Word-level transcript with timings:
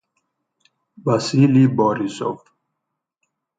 Vasilij 1.05 1.69
Borisov 1.77 2.37